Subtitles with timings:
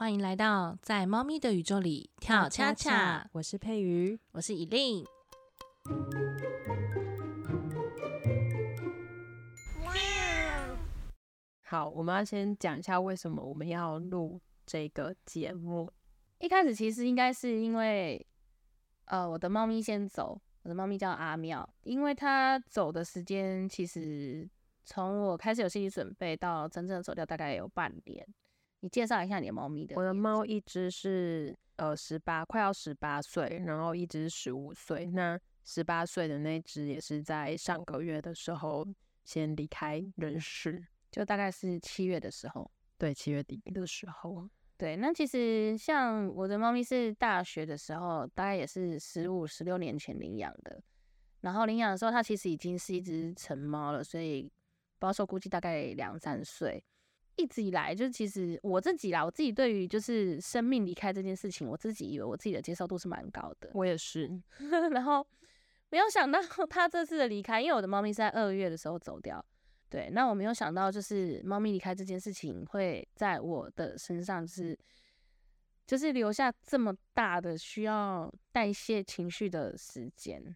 [0.00, 3.28] 欢迎来到在猫咪的宇宙里跳恰恰。
[3.32, 5.04] 我是佩瑜，我是以令。
[11.60, 15.92] 好，我们要先讲一下为什么我们要录这个节目。
[16.38, 18.26] 一开始其实应该是因为，
[19.04, 24.48] 呃，我的猫咪先走，我的猫咪叫阿妙，因为它走的时间其实
[24.82, 28.26] 从我开始有心理准备到真正走掉大概有半年。
[28.80, 29.94] 你介绍一下你的猫咪的。
[29.96, 35.06] 我的猫一只是呃十八，快要十八岁，然后一只十五岁。
[35.06, 38.86] 那十八岁的那只也是在上个月的时候
[39.24, 42.70] 先离开人世，就大概是七月的时候。
[42.96, 44.48] 对，七月底的时候。
[44.76, 50.82] 对，那其实像我的猫咪是大学的时候，大概也是十五、十六年前领养的。
[51.42, 54.50] 然后领养的时候，它其实已经是一只成猫了，所以
[54.98, 56.82] 保守估计大概两三岁。
[57.40, 63.70] 一直以来，就是其实我自己啦，我自己对于就是生命离开这件事情，我自己以为我自己的接受度是蛮高的。
[63.74, 64.30] 我也是，
[64.92, 65.26] 然后
[65.88, 69.44] 没有想到 他这次的离开，因为我的猫咪是在二月的时候走掉。
[69.88, 74.78] 对，那我没有想到就是猫咪离开这件事情会在我的身上是，
[75.86, 80.54] 就是留下这么大的需要代谢情绪的时间。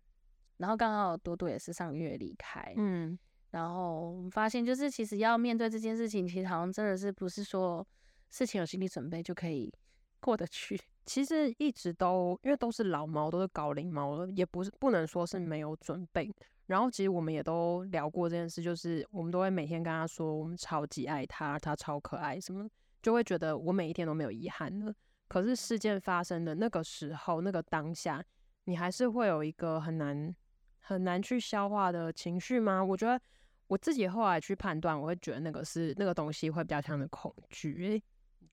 [0.58, 3.18] 然后刚好多多也是上个月离开，嗯。
[3.54, 7.86] 然后我们发现，就是其实要面对这件事情，其实好像真的是不是说
[8.28, 9.72] 事情有心理准备就可以
[10.18, 10.76] 过得去。
[11.06, 16.28] 其实一直都因为都是老猫，都是高龄猫了，也不是不能说是没有准备。
[16.66, 22.68] 然后其实我们也都聊过这件事，就是我们都会每天跟他说，我们超级爱他，他超可爱，什么
[23.00, 24.92] 就会觉得我每一天都没有遗憾了。
[25.28, 28.20] 可是事件发生的那个时候，那个当下，
[28.64, 30.34] 你还是会有一个很难
[30.80, 32.82] 很难去消化的情绪吗？
[32.82, 33.20] 我觉得。
[33.66, 38.02] 我自己后来去判断，我会觉得那个是那个东西会比较像的恐惧。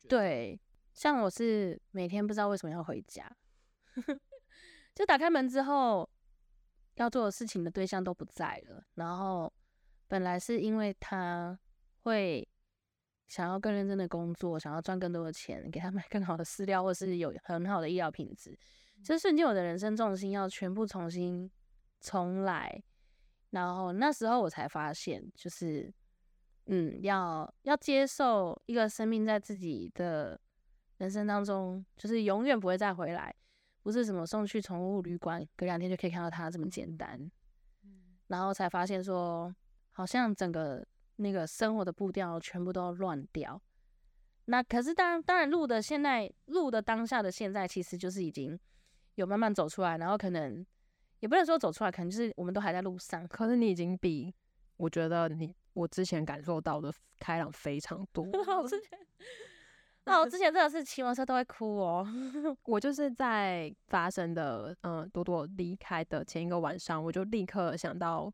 [0.08, 0.60] 对，
[0.94, 3.30] 像我是每天不知道为什么要回家，
[4.96, 6.10] 就打开门之后
[6.96, 8.84] 要做的事情的对象都不在了。
[8.96, 9.52] 然后
[10.08, 11.58] 本来是因为他
[12.04, 12.48] 会
[13.28, 18.58] 想要更认真的工作，想要赚更多的钱，给他买更好的饲料，或是有很好的医疗品质，
[19.04, 21.52] 就是瞬间我的人生重心要全部重新
[22.00, 22.82] 重来。
[23.52, 25.94] 然后那时候我才发现，就是，
[26.68, 30.40] 嗯，要要接受一个生命在自己的
[30.98, 33.36] 人生当中，就是永远不会再回来，
[33.84, 37.30] 不是什么送去宠物旅馆，隔两天就可以看到它这么简单。
[38.28, 39.54] 然后才发现说，
[39.92, 40.88] 好像整个
[41.18, 43.62] 那个生活的步调全部都乱掉。
[44.46, 48.58] 那可是当当然录的现在录的当下的现在，其实就是已经
[49.16, 50.66] 有慢慢走出来，然后可能。
[51.22, 53.26] 也不能说走出来，可能就是我们都还在路上。
[53.28, 54.32] 可是你已经比
[54.76, 58.26] 我觉得你我之前感受到的开朗非常多。
[58.62, 59.00] 我之前，
[60.06, 62.08] 那我之前真的是骑摩托车都会哭哦。
[62.66, 68.34] 我就是在发生的嗯多多离开的前一个晚上，我就立刻想到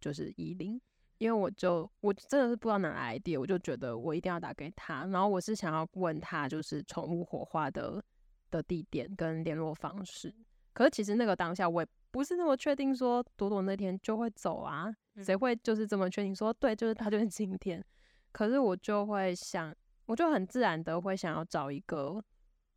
[0.00, 0.80] 就是依林，
[1.18, 5.04] 因为我就我真的是不知道哪来 idea，我就觉得我一定要打给他。
[5.06, 8.00] 然后我是想要问他就是宠物火化的
[8.48, 10.32] 的地点跟联络方式。
[10.72, 11.88] 可是其实那个当下我也。
[12.10, 14.90] 不是那么确定说朵朵那天就会走啊？
[15.22, 17.84] 谁会就是这么确定说对，就是他就是今天？
[18.32, 19.72] 可是我就会想，
[20.06, 22.24] 我就很自然的会想要找一个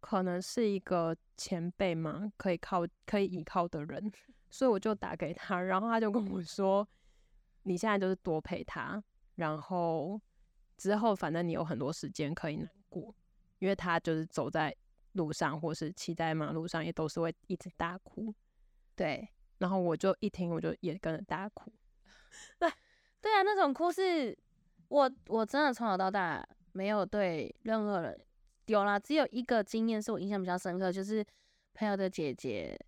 [0.01, 4.11] 可能是一个前辈嘛，可以靠可以依靠的人，
[4.49, 6.85] 所以我就打给他，然后他就跟我说
[7.63, 9.01] ：“你现在就是多陪他，
[9.35, 10.19] 然后
[10.75, 13.15] 之后反正你有很多时间可以难过，
[13.59, 14.75] 因为他就是走在
[15.13, 18.33] 路上或是骑在马路上，也都是会一直大哭。”
[18.95, 19.27] 对，
[19.57, 21.71] 然后我就一听，我就也跟着大哭。
[22.59, 22.69] 对，
[23.19, 24.37] 对啊，那种哭是，
[24.89, 28.25] 我我真的从小到大没有对任何人
[28.67, 31.25] 有啦，只有一个经验是我印象比较深刻，就是
[31.73, 32.79] 朋友的姐姐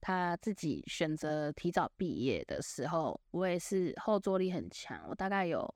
[0.00, 5.72] 她自己选择提早毕业的时候，我也是后坐力很强，我大概有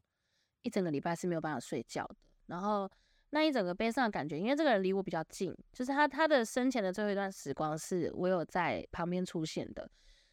[0.62, 2.16] 一整个礼拜是没有办法睡觉的。
[2.46, 2.90] 然后
[3.30, 9.90] 那一整个悲伤的感觉，因为这个人离我比较近，就是他他的生前的最后一段时光是我有在旁边出现的。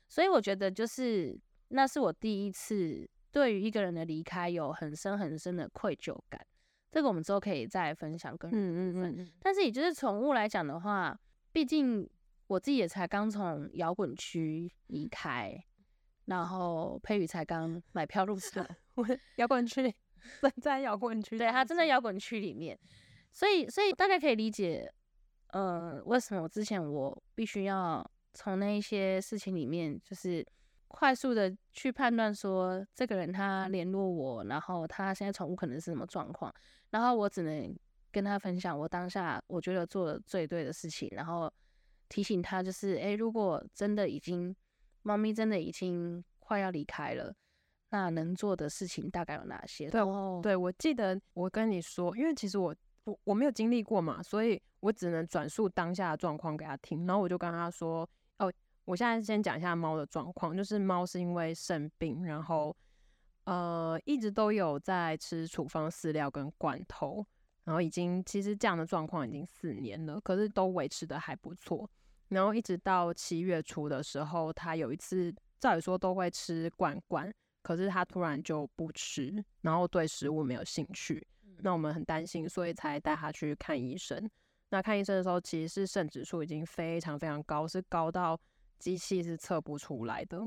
[0.08, 1.40] 所以我觉得，就是
[1.70, 6.46] 那是我第一次对于一个人的离开有很深很深的愧疚感。
[6.92, 9.32] 这个我们之后可以再分享跟嗯嗯嗯。
[9.40, 11.18] 但是，也就是宠物来讲的话，
[11.54, 12.08] 毕竟
[12.48, 15.58] 我自己也才刚从摇滚区离开，
[16.26, 18.68] 然后佩宇才刚买票入场。
[18.96, 19.82] 我摇滚区
[20.42, 22.78] 真在摇滚区，对他正在摇滚区里面。
[23.32, 24.92] 所以，所以大家可以理解，
[25.48, 28.10] 呃，为什么我之前我必须要。
[28.34, 30.42] 从那一些事情里面，就是
[30.88, 36.50] 快速的去判断说，这个人他联络我，然后他现在宠物可能是什么状况，
[36.92, 37.78] 然后我只能
[38.10, 41.52] 跟他分享我当下我觉得做的最对的事情，然后
[42.08, 44.56] 提醒他就是，哎，如果真的已经
[45.02, 47.36] 猫咪真的已经快要离开了，
[47.92, 49.90] 那能做的事情大概有哪些？
[49.90, 50.02] 对，
[50.42, 58.10] 对我记得我跟你说，因为其实我我我没有经历过嘛，所以我只能转述当下的状况给他听，然后我就跟他说，
[58.40, 58.52] 哦，
[58.86, 62.76] 我现在先讲一下猫的状况，就是猫是因为生病，然后
[63.44, 67.26] 呃一直都有在吃处方饲料跟罐头。
[67.64, 71.88] 然后已经其实这样的状况已经四年了，可是都维持的还不错。
[72.30, 81.26] 然后一直到七月初的时候，他有一次照理说都会吃罐罐，可是他突然就不吃，然后对食物没有兴趣。
[81.60, 84.30] 那我们很担心，所以才带他去看医生。
[84.70, 88.40] 那看医生的时候，其实是肾指数已经非常非常高，是高到
[88.80, 90.40] 机器是测不出来的。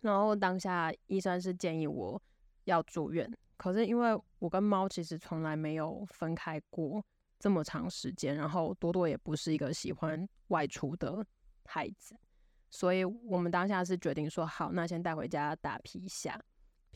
[0.00, 2.20] 然后当下医生是建议我
[2.64, 3.30] 要住院。
[3.56, 7.04] 可是因为我跟猫其实从来没有分开过
[7.38, 11.24] 这么长时间，然后多多也不是一个喜欢外出的
[11.64, 12.16] 孩子，
[12.70, 16.40] 所以我们当下是决定说好，那先带回家打皮下，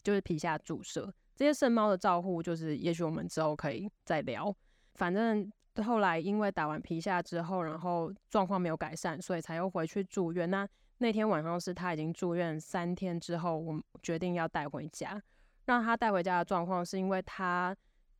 [0.02, 1.12] 就是皮下注射。
[1.34, 4.54] 这些剩猫的照护，就是也许我们之后可以再聊。
[4.94, 5.50] 反正
[5.82, 10.48] 后来因为打完皮下之后，然后状况没有改善，所以才又回去住院。
[10.50, 15.20] 那那天晚上是他已经住院三天之后，我们决定要带回家。
[15.64, 17.74] 让他带回家的状况是因为他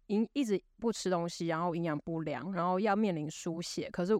[0.07, 3.91] 营一直不吃东西，然后营养不良，然后要面临输血。
[3.91, 4.19] 可是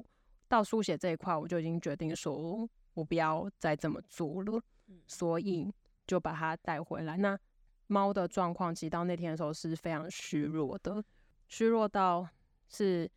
[0.49, 4.63] 到输血这一块，我就已经决定说，我不要再这么做了，
[5.07, 5.73] 所以
[6.07, 7.17] 就把它带回来。
[7.17, 7.39] 那
[7.87, 11.05] 猫的状况，其实到那天的时候是非常虚弱的，
[11.49, 12.29] 虚弱到
[12.69, 13.11] 是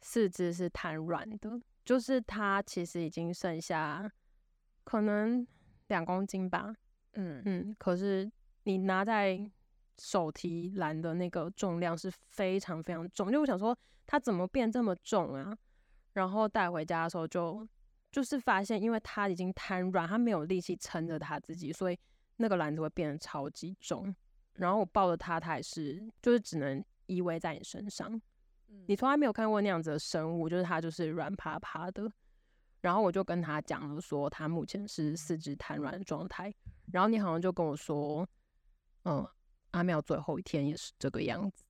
[0.00, 4.10] 四肢是瘫软的，就是它其实已经剩下
[4.84, 5.46] 可能
[5.88, 6.74] 两公斤吧。
[7.12, 8.30] 嗯嗯，可是。
[8.64, 9.50] 你拿在
[9.96, 15.56] 手提篮的那个重量是非常非常重，就我想说它怎么变这么重啊？
[16.12, 17.66] 然后带回家的时候就
[18.10, 21.98] 就是发现，因为它已经瘫软，它没有力气撑着它自己，所以
[22.36, 24.14] 那个篮子会变得超级重。
[24.54, 28.20] 然后我抱着它，它也是就是只能依偎在你身上。
[28.86, 32.10] 你从来没有看过那样子的生物，就是它就是软趴趴的。
[32.80, 36.52] 然后我就跟他讲了，说他目前是四肢瘫软的状态。
[36.92, 38.26] 然后你好像就跟我说。
[39.04, 39.26] 嗯，
[39.70, 41.64] 阿妙最后一天也是这个样子。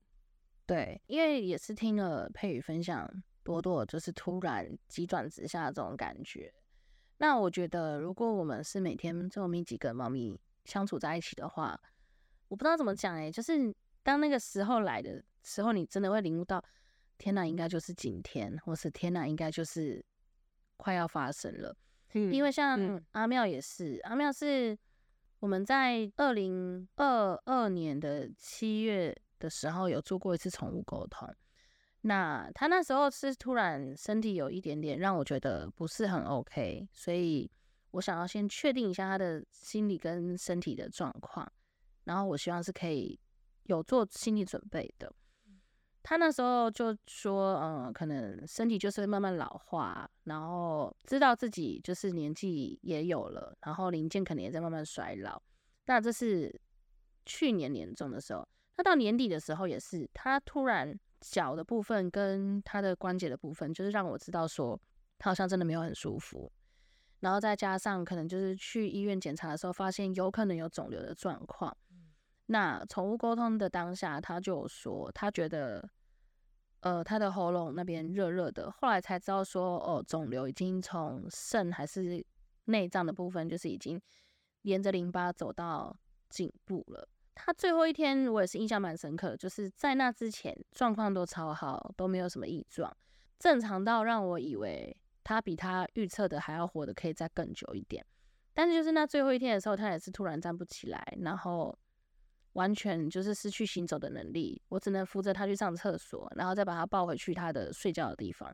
[0.67, 3.09] 对，因为也是听了佩宇分享，
[3.43, 6.53] 多多就是突然急转直下这种感觉。
[7.19, 11.81] 那我觉得，如果我们是每天这么密集跟猫咪相处在一起的话，
[12.49, 16.65] 我不知道怎么讲哎，就是当那个时候来的时候，你真的会领悟到，
[17.19, 20.05] 天哪，应该就是今天，或是天哪，应该就是
[20.77, 21.77] 快要发生了。
[22.15, 24.79] 嗯，因为像阿妙也是，阿妙是。
[25.41, 31.27] 我们在二零二二年的七月的时候有做过一次宠物沟通，
[32.03, 37.51] 那他那时候是突然身体有一点点让我觉得不是很 OK，所以
[37.91, 41.47] 我想要先确定一下他的心理跟身体的状况，
[42.05, 43.19] 然后我希望是可以
[43.65, 45.13] 有做心理准备的。
[46.03, 55.41] 他那时候就说，嗯，可能身体就是会慢慢老化，然后知道自己就是年纪也有了，然后零件可能也在慢慢衰老。
[55.85, 56.59] 那这是
[57.27, 58.49] 去年年中的时候，
[58.79, 64.81] 那到年底的时候也是，他突然脚的部分跟他的关节的部分，就是让我知道说
[65.19, 66.51] 他好像真的没有很舒服。
[67.21, 71.77] 然后再加上可能就是去医院检查的时候，发现有可能有肿瘤的状况。
[72.47, 75.87] 那宠物沟通的当下，他就说他觉得，
[76.81, 78.71] 呃，他的喉咙那边热热的。
[78.71, 82.25] 后来才知道说，哦，肿瘤已经从肾还是
[82.65, 84.01] 内脏的部分，就是已经
[84.63, 85.95] 沿着淋巴走到
[86.31, 87.07] 颈部了。
[87.35, 92.95] 他最后一天，我也是印象蛮深刻的，就是在那之前状况都超好，都没有什么异状，
[93.39, 98.05] 正常到让我以为他比他预测的还要活得可以再更久一点。
[98.53, 101.79] 但是就是那最后一天的时候，他也是突然站不起来，然后。
[102.55, 108.53] 完全就是失去行走的能力，我只能扶着他去上厕所，然后再把他抱回去他的睡觉的地方。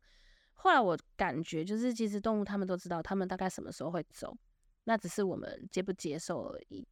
[0.52, 4.37] 后来我感觉，就是其实动物他们都知道，他们大概什么时候会走，
[4.85, 6.87] 那只是我们接不接受而已。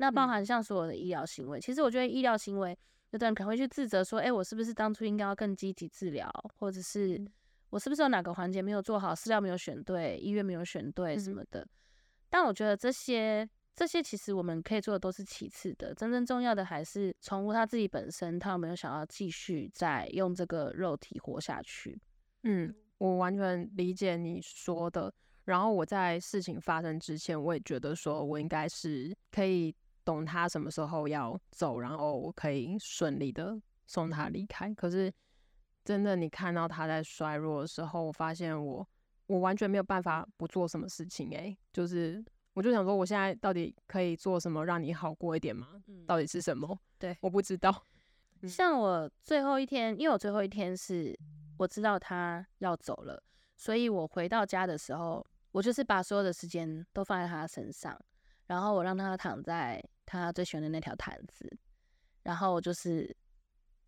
[0.00, 2.76] 那包含像所有的医疗行为，其实我觉得医疗行为，
[3.10, 6.28] 有的人可能会去自责说，哎，我是不是当初应该要更积极治疗，
[6.58, 7.22] 或者是
[7.68, 11.66] 我是不是有哪个环节没有做好，饲料没有选对，医院没有选对什么的。
[12.30, 13.48] 但我觉得这些。
[13.72, 21.98] 这些其实我们可以做的都是其次的，真正重要的还是宠物它自己本身，它有没有想要继续再用这个肉体活下去？
[22.42, 25.10] 嗯，我完全理解你说的。
[25.44, 29.74] 然后我在事情发生之前，我也觉得说我应该是可以
[30.10, 34.74] 懂他什么时候要走，然后我可以顺利的送他离开。
[34.74, 35.12] 可是
[35.84, 38.86] 真的你看到他在衰弱的时候，我发现我
[39.26, 42.22] 我完全没有办法不做什么事情诶、就是
[42.54, 45.80] 我就想说，我现在到底可以做什么让你好过一点吗？
[45.86, 46.76] 嗯到底是什么？
[46.98, 47.70] 对我不知道。
[48.42, 51.16] 嗯像我最后一天，因为我最后一天是
[51.58, 53.22] 我知道他要走了，
[53.56, 57.98] 所以我回到家的时候，我就是把所有的时间都放在他身上，
[58.46, 61.48] 然后我让他躺在他最喜欢的那条毯子，
[62.24, 63.16] 然后我就是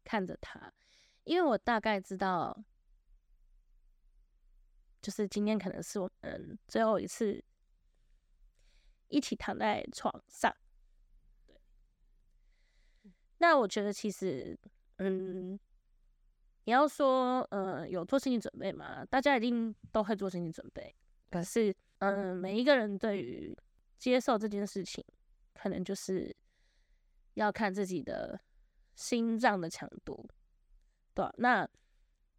[0.04, 0.72] 看着他，
[1.24, 2.56] 因为我大概知道，
[5.00, 7.42] 就是今天可能是我们最后一次
[9.08, 10.54] 一起躺在床上。
[11.44, 11.60] 对
[13.38, 14.56] 那我觉得其实，
[14.98, 15.58] 嗯，
[16.62, 19.04] 你要说，呃，有做心理准备嘛？
[19.06, 20.94] 大家一定都会做心理准备。
[21.32, 23.58] 可是，嗯，每一个人对于
[23.98, 25.04] 接受这件事情，
[25.54, 26.34] 可能就是
[27.34, 28.40] 要看自己的
[28.94, 30.28] 心脏的强度，
[31.14, 31.68] 对那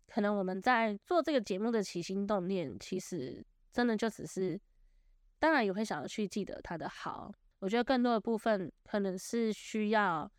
[0.08, 4.60] 可能我们在做这个节目的起心动念，其实真的就只是，
[5.40, 7.32] 当然也会想要去记得他的好。
[7.60, 10.32] 我觉得更多的部分可能是需要。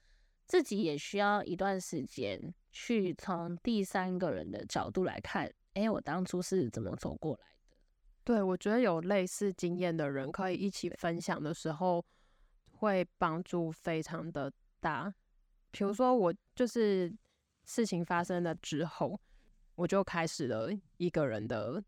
[0.47, 2.39] 自己也需要一段时间
[2.71, 7.77] 去从第三个人的角度来看，哎，我当初是怎么走过来的？
[8.25, 12.05] 对，我觉得有类似经验的人可以一起分享的时候，
[12.79, 15.13] 会帮助非常的大。
[15.71, 17.13] 比如说，我就是
[17.65, 19.19] 事情发生了之后，
[19.75, 21.83] 我就开始了一个人的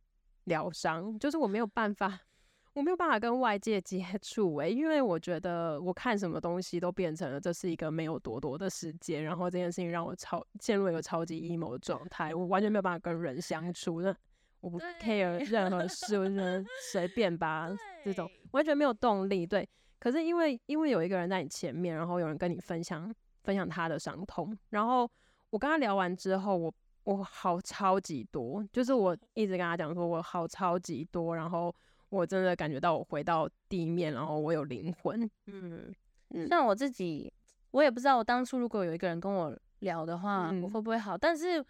[0.44, 2.20] 疗伤，就是我没有办法，
[2.74, 14.14] 我没有办法跟外界接触诶、因为我觉得我看什么东西都变成了这是一个没有朵朵的世界，然后这件事情让我超陷入一个超级 emo 的状态，我完全没有办法跟人相处，那
[14.60, 17.70] 我不 care 任何事，我觉得随便吧，
[18.04, 19.46] 这种 完全没有动力。
[19.46, 19.68] 对，
[20.06, 25.10] 可是因为因为有一个人在你前面，然后有人跟你分享分享他的伤痛，然后
[25.50, 26.72] 我跟他聊完之后，我
[27.02, 31.74] 我好超级多，就是我一直跟他讲说我好超级多，然后
[32.08, 35.28] 我真的感觉到我回到地面，然后我有灵魂。
[35.46, 35.92] 嗯，
[36.30, 37.32] 嗯像我自己，
[37.72, 41.18] 我也不知道我当初如果有一个人跟我聊的话，会不会好？
[41.18, 41.60] 但是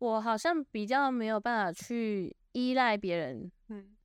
[0.00, 3.95] 我好像比较没有办法去依赖别人，嗯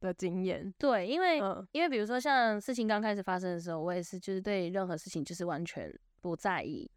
[0.00, 1.66] 的经验，对，因为、嗯。
[1.72, 6.90] 因为比如说像事情刚开始发生的时候，我也是就是对任何事情就是完全不在意，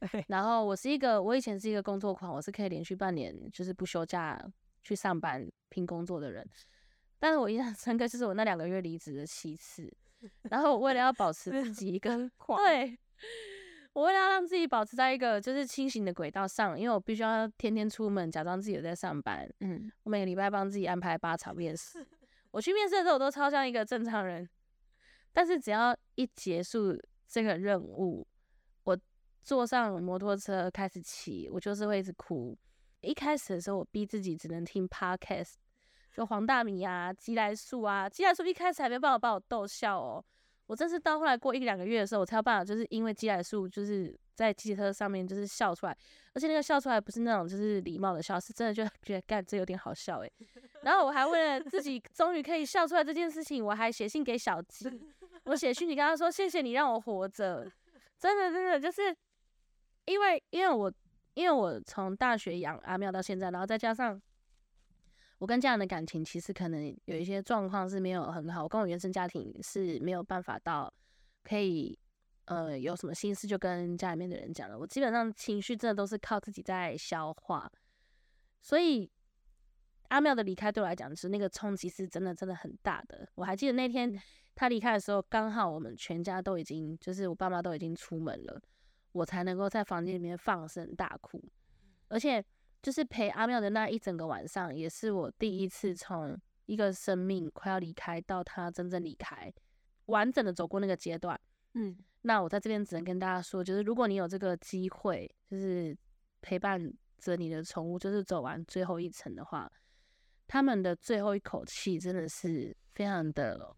[0.28, 4.40] 然后我是一个，我以前是一个工作狂，我是可以连续半年就是不休假
[4.82, 6.46] 去上班拼工作的人。
[7.18, 9.90] 但是我印象深刻，就是我那两个月离职的七次，
[10.50, 12.98] 然后我为了要保持自己一个狂对，
[13.94, 19.48] 我为了要让自己保持在一个就是清醒的轨道上，因为我必须要天天出门，假装自己有在上班。
[19.60, 22.06] 嗯，我每个礼拜帮自己安排八场面试，
[22.56, 24.48] 我去面试的时候，我都超像一个正常人，
[25.30, 26.98] 但是只要一结束
[27.28, 28.26] 这个任务，
[28.84, 28.98] 我
[29.42, 32.56] 坐上摩托车开始骑，我就是会一直哭。
[33.02, 35.56] 一开始的时候，我逼自己只能听 podcast，
[36.10, 40.24] 就黄大米啊、鸡来树啊，鸡来树一开始还没办法把我逗笑哦。
[40.66, 45.96] 我真是到后来过一两个月的时候，我才有办法，就是因为鸡来树就是在机车上面就是笑出来，
[46.34, 50.32] 而且那个笑出来不是那种就是礼貌的笑，是真的就觉得干这有点好笑诶。
[50.82, 54.88] 然后我还为了自己终于可以笑出来这件事情，我还写信给小鸡，
[55.44, 57.70] 我写信你跟他说谢谢你让我活着，
[58.18, 59.14] 真的真的就是
[60.06, 60.92] 因为因为我
[61.34, 64.20] 因为我从大学养阿妙到现在，然后再加上
[65.38, 70.92] 我跟家人的感情，其实可能有一些状况是没有很好，我跟我原生家庭是没有办法到
[71.42, 71.98] 可以
[72.46, 77.70] 呃有什么心事就跟家里面的人讲了，我基本上情绪真的都是靠自己在消化，
[78.62, 79.10] 所以
[80.08, 83.28] 阿妙的离开对我来讲是那个冲击是真的真的很大的。
[83.34, 84.18] 我还记得那天
[84.54, 88.58] 他离开的时候，刚好我们全家都已经就是我爸妈都已经出门了，
[89.12, 91.42] 我才能够在房间里面放声大哭，
[92.08, 92.42] 而且
[92.82, 99.52] 就是陪阿妙的那一整个晚上，也是我第一次从一个生命快要离开到他真正离开，
[100.06, 101.40] 完整的走过那个阶段。
[101.74, 105.96] 嗯，那我在这边只能跟大家说，就是如果你有这个机会，就是
[106.40, 109.70] 陪伴着你的宠物，就是走完最后一程的话，
[110.46, 113.76] 他们的最后一口气真的是非常的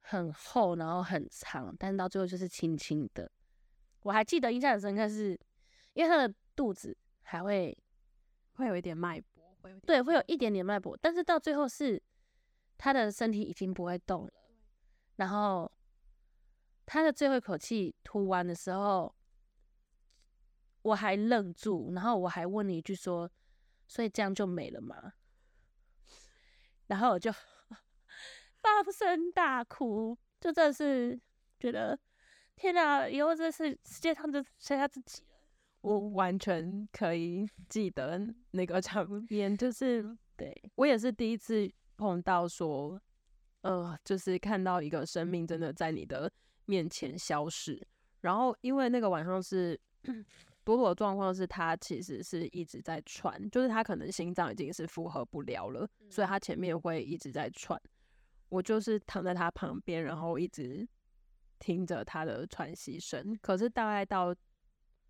[0.00, 3.30] 很厚，然后很长，但到最后就是轻轻的。
[4.02, 5.38] 我还记得印象很深刻是，
[5.92, 7.76] 因为他的肚子还会
[8.54, 12.02] 会有一点脉搏，会有对，会有一点点脉搏，但是到最后是
[12.76, 14.32] 他的身体已经不会动了，
[15.16, 15.70] 然后
[16.86, 19.14] 他的最后一口气吐完的时候，
[20.82, 23.30] 我还愣住，然后我还问了一句说
[23.86, 25.12] ：“所以这样就没了吗？”
[26.88, 27.30] 然后我就
[28.60, 31.20] 放声大哭，就真的是
[31.58, 31.98] 觉得
[32.56, 35.29] 天哪，以后这是世界上就剩下自己了。
[35.82, 38.20] 我完全可以记得
[38.50, 40.04] 那个场面，就是
[40.36, 43.00] 对，我也是第一次碰到说，
[43.62, 46.30] 呃，就是看到一个生命真的在你的
[46.66, 47.80] 面前消失。
[48.20, 49.78] 然后因为那个晚上是
[50.62, 57.80] 朵朵的状况是，他其实是一直在喘，就是他可能心脏已经是负荷不了了，所以他前面会一直在喘。
[58.50, 60.86] 我就是躺在他旁边，然后一直
[61.58, 63.34] 听着他的喘息声。
[63.40, 64.34] 可是大概到，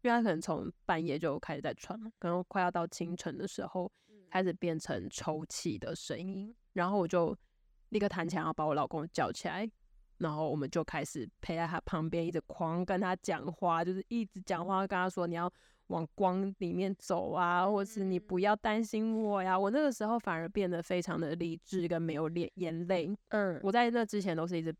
[0.02, 3.90] 因为他可能从半夜就开始在喘嘛，可能快要到清晨的时候，
[4.30, 6.54] 开始变成抽泣的声音。
[6.73, 7.37] 然后我就
[7.90, 9.69] 立刻弹起来，要把我老公叫起来，
[10.19, 15.52] 然后我们就开始陪在他旁边，一直狂跟他讲话，就是一直讲话，跟他说你要
[15.88, 19.59] 往光里面走啊，或是你不要担心我呀。
[19.59, 23.12] 我那个时候反而变得非常的理智，跟没有眼眼泪。
[23.28, 24.75] 嗯，我在那之前都是一直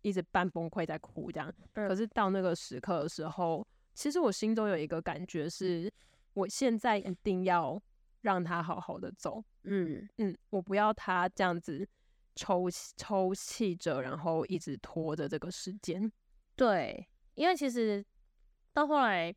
[0.00, 5.92] 一直半崩溃在哭这样，嗯可是到那个时刻的时候，其实我心中有一个感觉是，
[6.34, 7.80] 我现在一定要
[8.22, 10.08] 让他好好的走，嗯。
[10.18, 11.86] 嗯，我不要他这样子
[12.34, 16.10] 抽抽泣着，然后一直拖着这个时间。
[16.56, 18.04] 对，因为其实
[18.72, 19.34] 到后来，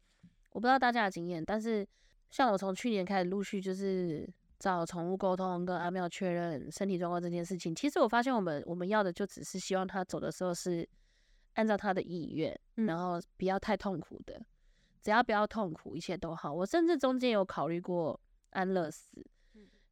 [0.52, 1.88] 我不知道大家的经验，但是
[2.30, 4.28] 像我从去年开始陆续就是
[4.60, 10.88] 找宠物沟通，跟阿妙确认身体状况这件事情，其实我发现我们我们要的就只是希望他走的时候是
[11.58, 12.86] 按照他的意愿，嗯。
[12.86, 14.40] 然后不要太痛苦的，
[15.02, 16.54] 只要不要痛苦，一切都好。
[16.54, 18.20] 我甚至中间有考虑过
[18.52, 19.26] 安乐死，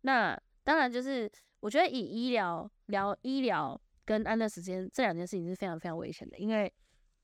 [0.02, 1.30] 那当然就是
[1.60, 6.72] 我觉得以医疗疗医疗跟安乐死之间这两件事情是非常非常危险的，因为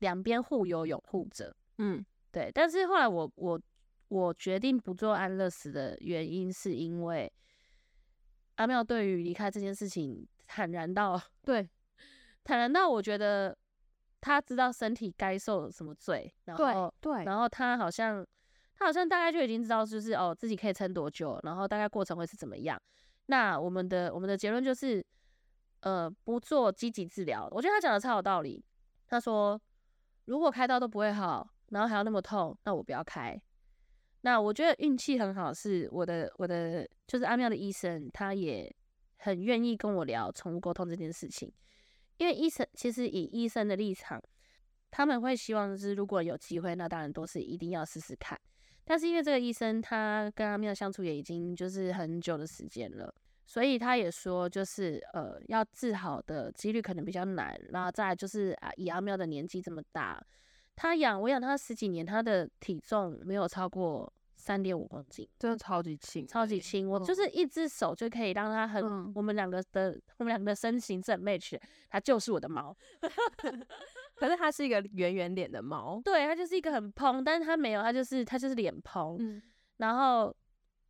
[0.00, 1.54] 两边互有拥护者。
[1.78, 2.04] 嗯。
[2.30, 3.60] 对，但是后来我我
[4.08, 7.32] 我决定不做安乐死的原因，是因为
[8.56, 11.68] 阿妙对于离开这件事情坦然到对。
[12.44, 13.56] 坦然到，我觉得
[14.22, 18.24] 他知道身体该受什么罪，然后对然后他好像
[18.76, 22.80] 他好像大概就已经知道，就是哦自己可以撑多久，然后大概过程会是怎么样。
[23.26, 25.04] 那我们的我们的结论就是，
[25.80, 27.48] 呃，不做积极治疗。
[27.50, 28.64] 我觉得他讲的超有道理。
[29.08, 29.60] 他说，
[30.26, 33.36] 如果开刀都不会好，然后还要那么痛，那我不要开。
[34.22, 38.72] 那我觉得运气很好，是我的我的就是阿妙的医生，他也
[39.16, 41.52] 很愿意跟我聊宠物沟通这件事情。
[42.22, 44.22] 因为医生其实以医生的立场，
[44.92, 48.40] 他们会希望是如果有机会，那当然都是一定要试试看。
[48.84, 53.12] 但是因为这个医生他跟阿妙相处也已经就是很久的时间了，
[53.44, 57.60] 所以他也说就是呃要治好的几率可能比较难。
[57.70, 60.24] 然后再就是啊，以阿妙的年纪这么大，
[60.76, 66.88] 他养我养他十几年，他的体重没有超过三点五公斤，真的超级轻，超级轻。
[66.90, 71.56] 我就是一只手就可以让它很，嗯我们两个的我们两个的身形是很 match，
[71.88, 72.76] 它就是我的猫。
[74.16, 76.00] 可是它是一个圆圆脸的猫。
[76.04, 79.16] 对，它就是一个很蓬，但是它没有，它就是它就是脸蓬。
[79.20, 79.40] 嗯
[79.76, 80.34] 然后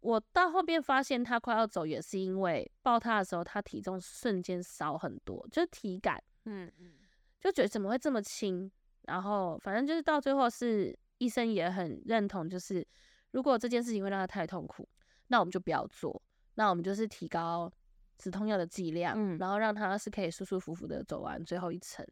[0.01, 6.95] 我到后边发现它快要走，也是因为抱它的时候，它体重瞬间少很多，就是体感嗯嗯
[7.39, 8.73] 就觉得怎么会这么轻。
[9.03, 12.87] 然后反正就是到最后是医生也很认同，就是
[13.33, 14.89] 如果这件事情会让他太痛苦，
[15.29, 16.23] 那我们就不要做，
[16.55, 17.71] 那我们就是提高
[18.17, 22.07] 止痛药的剂量，嗯然后让他是可以舒舒服服的走完最后一层。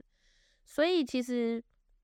[0.64, 1.62] 所以其实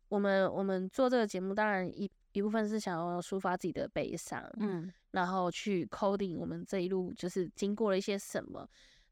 [0.08, 8.68] 我们我们做这个节目，当然一一部分是想要抒发自己的悲伤，嗯然后去 coding 我们这一路就是经过了一些什么。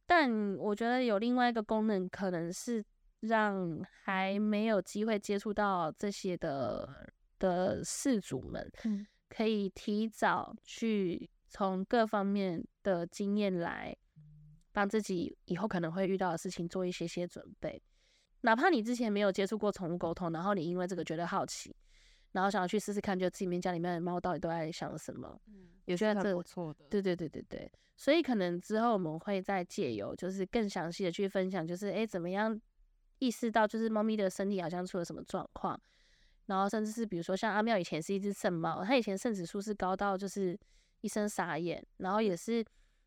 [0.06, 2.84] 但我觉得有另外一个功能，可能是
[3.20, 13.96] 让还没有机会接触到这些的的事主们，嗯可以提早去从各方面的经验来
[14.72, 17.82] 帮自己以后可能会遇到的事情做一些些准备。
[18.40, 21.74] 哪怕你之前没有接触过宠物沟通，然后你因为这个觉得好奇，
[22.32, 25.40] 然后想要去试试看，就自己面家里面的猫到底都在想什么，
[25.86, 26.84] 也是很觉得这不错的。
[26.90, 32.60] 对对对对对，所以可能之后我们会再借由就是更详细的去分享，就是诶怎么样
[33.18, 35.80] 意识到就是猫咪的身体好像出了什么状况，
[36.46, 40.58] 然后甚至是比如说像阿妙以前是一只圣猫，它以前肾指数是高到就是
[41.00, 42.64] 医生傻眼，然后也是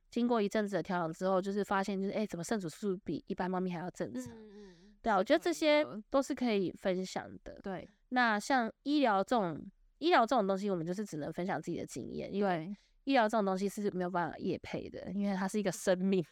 [0.09, 4.33] 经过一阵子的调养之后，就是发现就是诶怎么肾指数比一般猫咪还要正常？
[4.33, 7.57] 嗯对啊，我觉得这些都是可以分享的。
[7.61, 9.63] 对那像医疗这种
[9.99, 16.25] 医疗这种东西，我们就是只能分享自己的经验，因为对，医疗这种东西是没有办法业配的，因为它是一个生命。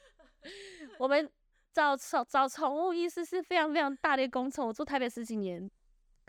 [0.97, 1.29] 我们
[1.71, 4.67] 找找找宠物医师是非常非常大的工程。
[4.67, 5.69] 我做台北十几年，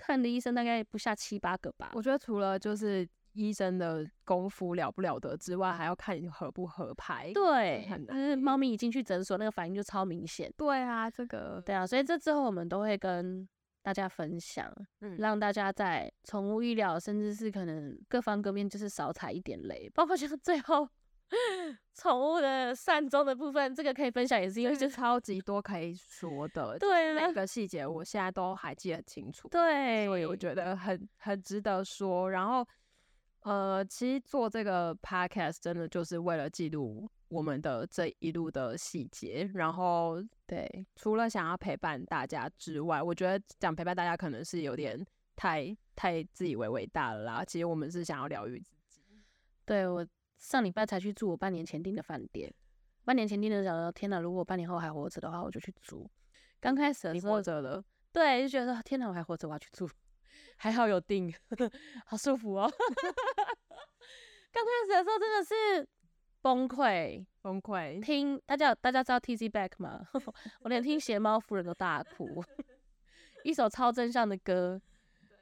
[0.06, 1.90] 看的医生大概不下七八个吧。
[1.94, 7.32] 我觉得除了就是医生的功夫了不了得之外，还要看你合不合拍。
[7.34, 10.52] 对，很难就是猫咪一进去诊所，那个反应就超明显。
[10.56, 13.46] 对啊，这个对啊，所以这之后我们都会跟
[13.82, 20.88] 大家分享，嗯让大家在宠物医疗，甚至是可能各方各面就是少踩一点雷，包括像最后
[21.94, 29.48] 宠物的善终的部分，这个可以分享，也是因为就超级多可以说的，对每个细节我现在都还记得很清楚。
[29.48, 32.30] 对，所以我觉得很很值得说。
[32.30, 32.66] 然后，
[33.40, 39.50] 呃，其实做这个 podcast 真的就是为了记录我们的这一路的细节。
[39.54, 47.44] 然后，对除了想要陪伴大家之外，我觉得讲陪伴大家可能是有点太太自以为伟大了啦。
[47.44, 49.02] 其实我们是想要疗愈自己。
[49.64, 50.06] 对，我
[50.38, 52.52] 上礼拜才去住我半年前订的饭店，
[53.04, 56.08] 半年前订的，想说天哪，如果我半年后还活着的话，我就去住。
[56.60, 59.88] 刚开始的你时候活着了，对，就觉得天哪，我还活着，我要去住，
[60.56, 61.32] 还好有订，
[62.06, 62.70] 好舒服哦。
[64.52, 65.88] 刚开始的时候真的是
[66.40, 68.00] 崩溃，崩溃。
[68.00, 70.06] 听大家大家知道 T C Back 吗？
[70.60, 72.42] 我连听邪猫夫人都大哭，
[73.44, 74.80] 一首超真相的歌。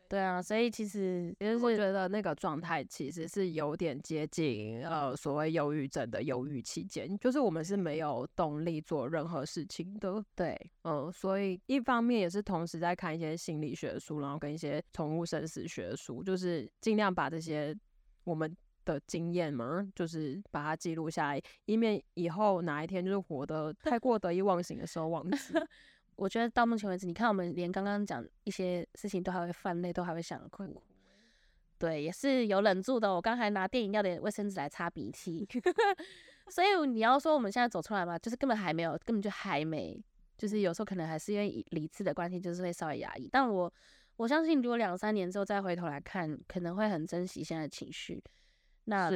[0.09, 10.25] 对啊，所以其实就我是觉得那个状态其实是有点接近呃所谓忧郁症的忧郁期间，就是我们是没有动力做任何事情的。
[10.37, 17.77] 对嗯，所以一方面也是同时在看一些心理学的书，然后跟一些宠物生死学的书，就是尽量把这些
[18.25, 25.39] 我们的经验嘛，就是把它记录下来，以免以后哪一天就是活得太过得意忘形的时候忘记。
[26.17, 30.83] 我觉得到目前为止，你看我们连刚刚讲一些事情都还会犯泪，都还会想哭。
[31.79, 33.13] 对，也是有忍住的。
[33.13, 35.47] 我刚才拿电影要的卫生纸来擦鼻涕，
[36.49, 40.03] 所以你要说我们现在走出来嘛，就是根本还没有，根本就还没。
[40.39, 43.29] 就是有时候可能还是因为理理智的关系，就是会稍微压抑。
[43.31, 43.73] 但我
[44.17, 48.23] 我相信，如果两三年之后再回头来看，可能会很珍惜现在的情绪。
[48.85, 49.11] 那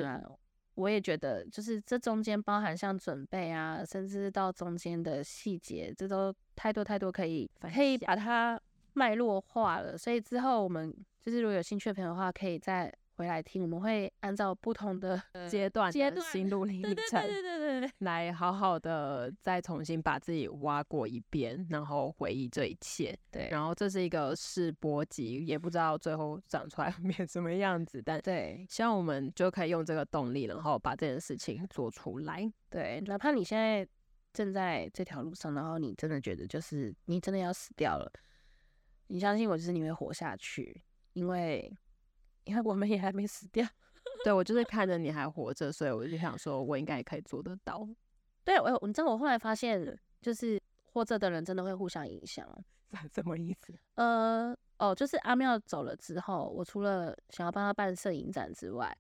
[0.79, 8.61] 我也觉得，就是这中间包含像准备啊，甚至到中间的细节，这都太多太多可以可以把它
[8.93, 9.99] 脉络化了。
[9.99, 13.61] 所以之后我们就是如果有兴趣的朋友的话，可以再回来听。
[13.61, 23.19] 我们会按照不同的 阶段阶段的心路历对对程，对对对对来好好的再重新把自己挖过一遍，然后回忆这一切。
[23.33, 32.49] 对然后这是一个试播集，也不知道最后长出来会变什么样子，但对希望我们就可以用这个动力，然后把这件事情做出来。
[32.71, 33.85] 对，哪怕你现在
[34.33, 38.09] 正在这条路上，然后你真的觉得就是你真的要死掉了，
[39.09, 41.75] 你相信我，就是你会活下去，因为
[42.49, 43.65] 因为 我们也还没死掉。
[44.25, 47.89] 对我就是看着你还活着，所以我就想说，我应该也可以做得到。
[48.43, 52.47] 对我，你知道我后来发现，就是活着的人真的会互相影响。
[53.15, 53.73] 什么意思？
[53.97, 58.97] 呃，哦，就是阿妙走了之后，我除了想要帮他办摄影展之外，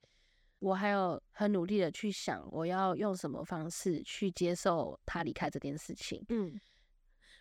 [0.58, 6.22] 我还有很努力的去想，我要用什么方式去接受他离开这件事情。
[6.28, 6.60] 嗯，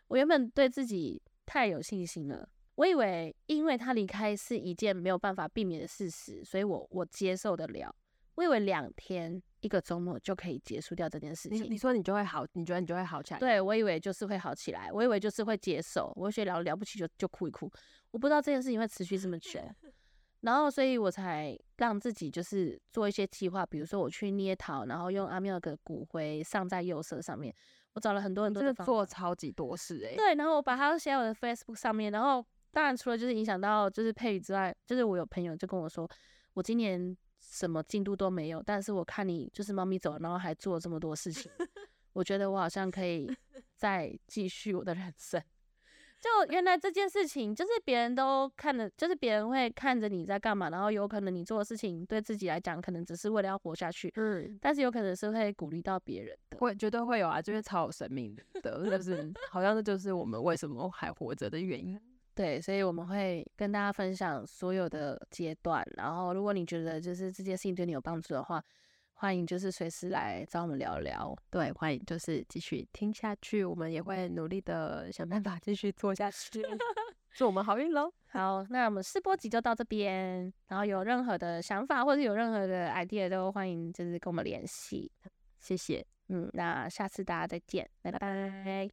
[0.08, 7.94] 我原本对自己太有信心了，我以为因为他离开是一件没有办法避免的事实，所以我我接受得了。
[8.36, 11.64] 我以为两天一个周末就可以结束掉这件事情。
[11.64, 17.68] 你你说你就会好，你觉得你就会好起来？，对我以为就是会好起来，我以为就是会接受，我会觉得了了不起就就哭一哭。
[18.12, 19.60] 我不知道这件事情会持续这么久，
[20.42, 27.52] 然后所以我才让自己就是做一些计划，比如说我去捏陶，然后用阿妙的骨灰上在釉色上面。
[27.94, 36.10] 我找了很多很多真的的方做超级多事哎、对，然后我把它写在我的 Facebook 上面，然后当然除了就是影响到就是配语之外，就是我有朋友就跟我说，
[36.54, 41.52] 我今年什么进度都没有，但是我看你就是猫咪走了，然后还做了这么多事情，
[42.14, 43.30] 我觉得我好像可以
[43.76, 45.42] 再继续我的人生。
[46.20, 56.58] 就原来这件事情，就是别人都看着，就是别人会看着你在干嘛，然后有可能你做的事情对自己来讲，可能只是为了要活下去，嗯，但是有可能是会鼓励到别人的。
[56.58, 62.02] 会绝对会有啊，就是超有生命的，就是 好像这就是我们为什么还活着的原因。
[62.38, 65.84] 对，所以我们会跟大家分享所有的阶段。
[65.98, 68.64] 然后，如果你觉得就是这件事情对你有帮助的话，
[69.14, 71.36] 欢迎就是随时来找我们聊聊。
[71.50, 76.62] 对，欢迎就是继续听下去，我们也会努力的想办法继续做下去。
[77.34, 78.14] 祝我们好运喽！
[78.28, 80.54] 好，那我们试播集就到这边。
[80.68, 85.12] 然后有任何的想法或者有任何的 idea 都欢迎就是跟我们联系。
[85.60, 86.06] 谢谢。
[86.30, 88.88] 嗯，那下次大家再见，拜拜。